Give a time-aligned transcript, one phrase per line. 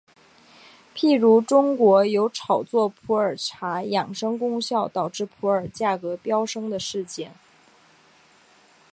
[0.95, 7.35] 譬如中国有炒作普洱茶养生功效导致普洱价格飙升的事件。